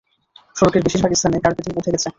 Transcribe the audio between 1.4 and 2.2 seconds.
Carpeting উঠে গেছে।